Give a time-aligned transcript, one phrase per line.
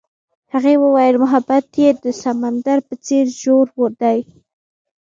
[0.53, 3.67] هغې وویل محبت یې د سمندر په څېر ژور
[4.01, 4.19] دی.